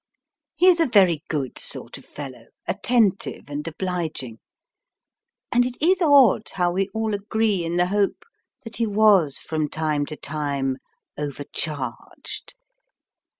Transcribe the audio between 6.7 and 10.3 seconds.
we all agree in the hope that he was from time to